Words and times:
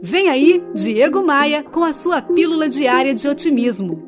Vem 0.00 0.28
aí, 0.28 0.62
Diego 0.74 1.24
Maia, 1.24 1.64
com 1.64 1.82
a 1.82 1.92
sua 1.92 2.22
pílula 2.22 2.68
diária 2.68 3.12
de 3.12 3.26
otimismo. 3.26 4.06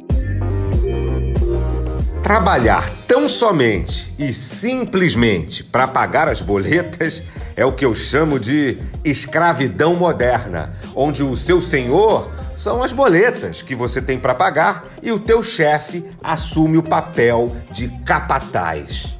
Trabalhar 2.22 2.88
tão 3.08 3.28
somente 3.28 4.14
e 4.16 4.32
simplesmente 4.32 5.64
para 5.64 5.88
pagar 5.88 6.28
as 6.28 6.40
boletas 6.40 7.24
é 7.56 7.64
o 7.64 7.72
que 7.72 7.84
eu 7.84 7.92
chamo 7.92 8.38
de 8.38 8.78
escravidão 9.04 9.96
moderna, 9.96 10.74
onde 10.94 11.24
o 11.24 11.34
seu 11.36 11.60
senhor 11.60 12.30
são 12.56 12.84
as 12.84 12.92
boletas 12.92 13.60
que 13.60 13.74
você 13.74 14.00
tem 14.00 14.16
para 14.16 14.34
pagar 14.34 14.86
e 15.02 15.10
o 15.10 15.18
teu 15.18 15.42
chefe 15.42 16.04
assume 16.22 16.78
o 16.78 16.84
papel 16.84 17.56
de 17.72 17.88
capataz. 18.04 19.19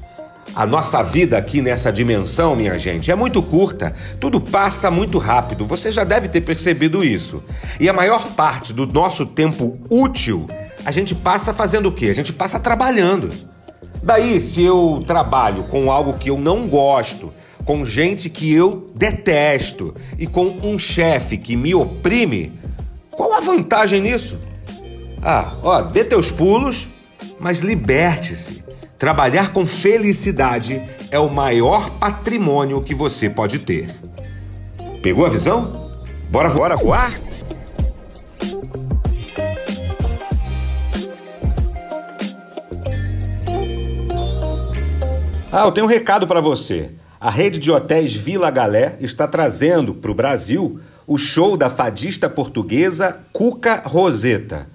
A 0.55 0.67
nossa 0.67 1.03
vida 1.03 1.39
aqui 1.39 1.63
nessa 1.63 1.93
dimensão, 1.93 2.57
minha 2.57 2.79
gente, 2.79 3.11
é 3.11 3.15
muito 3.15 3.43
curta. 3.43 3.95
Tudo 4.19 4.41
passa 4.41 4.91
muito 4.91 5.19
rápido. 5.19 5.67
Você 5.67 5.93
já 5.93 6.05
deve 6.05 6.29
ter 6.29 6.41
percebido 6.41 7.05
isso. 7.05 7.43
E 7.79 7.89
a 7.89 7.93
maior 7.93 8.29
parte 8.33 8.73
do 8.73 8.87
nosso 8.87 9.27
tempo 9.27 9.79
útil 9.89 10.49
a 10.85 10.91
gente 10.91 11.15
passa 11.15 11.53
fazendo 11.53 11.87
o 11.87 11.93
quê? 11.93 12.07
A 12.07 12.15
gente 12.15 12.33
passa 12.33 12.59
trabalhando. 12.59 13.31
Daí, 14.03 14.41
se 14.41 14.63
eu 14.63 15.05
trabalho 15.07 15.65
com 15.65 15.91
algo 15.91 16.15
que 16.15 16.31
eu 16.31 16.39
não 16.39 16.67
gosto, 16.67 17.33
com 17.65 17.85
gente 17.85 18.31
que 18.31 18.53
eu 18.53 18.91
detesto 18.95 19.95
e 20.19 20.27
com 20.27 20.57
um 20.63 20.79
chefe 20.79 21.37
que 21.37 21.55
me 21.55 21.75
oprime, 21.75 22.59
qual 23.11 23.35
a 23.35 23.41
vantagem 23.41 24.01
nisso? 24.01 24.39
Ah, 25.23 25.53
ó, 25.63 25.83
dê 25.83 26.03
teus 26.03 26.31
pulos, 26.31 26.89
mas 27.39 27.61
liberte-se. 27.61 28.65
Trabalhar 29.01 29.55
com 29.55 29.65
felicidade 29.65 30.87
é 31.11 31.19
o 31.19 31.31
maior 31.31 31.89
patrimônio 31.93 32.83
que 32.83 32.95
você 32.95 33.31
pode 33.31 33.61
ter. 33.61 33.89
Pegou 35.03 35.25
a 35.25 35.31
visão? 35.31 35.91
Bora, 36.31 36.51
bora 36.51 36.77
voar? 36.77 37.11
Ah, 45.51 45.65
eu 45.65 45.73
tenho 45.73 45.87
um 45.87 45.89
recado 45.89 46.27
para 46.27 46.43
você. 46.43 46.91
A 47.19 47.31
rede 47.31 47.59
de 47.59 47.73
hotéis 47.73 48.15
Vila 48.15 48.51
Galé 48.51 48.99
está 49.01 49.27
trazendo 49.27 49.95
para 49.95 50.11
o 50.11 50.15
Brasil 50.15 50.79
o 51.07 51.17
show 51.17 51.57
da 51.57 51.71
fadista 51.71 52.29
portuguesa 52.29 53.19
Cuca 53.33 53.83
Roseta. 53.83 54.69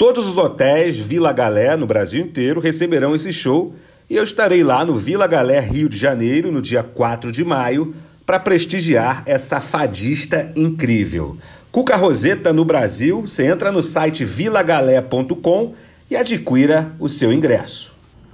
Todos 0.00 0.26
os 0.26 0.38
hotéis 0.38 0.98
Vila 0.98 1.30
Galé 1.30 1.76
no 1.76 1.86
Brasil 1.86 2.22
inteiro 2.22 2.58
receberão 2.58 3.14
esse 3.14 3.34
show 3.34 3.74
e 4.08 4.16
eu 4.16 4.24
estarei 4.24 4.64
lá 4.64 4.82
no 4.82 4.94
Vila 4.94 5.26
Galé, 5.26 5.60
Rio 5.60 5.90
de 5.90 5.98
Janeiro, 5.98 6.50
no 6.50 6.62
dia 6.62 6.82
4 6.82 7.30
de 7.30 7.44
maio, 7.44 7.94
para 8.24 8.40
prestigiar 8.40 9.22
essa 9.26 9.60
fadista 9.60 10.50
incrível. 10.56 11.36
Cuca 11.70 11.96
Roseta 11.96 12.50
no 12.50 12.64
Brasil, 12.64 13.26
você 13.26 13.44
entra 13.44 13.70
no 13.70 13.82
site 13.82 14.24
vilagalé.com 14.24 15.74
e 16.10 16.16
adquira 16.16 16.92
o 16.98 17.06
seu 17.06 17.30
ingresso. 17.30 17.92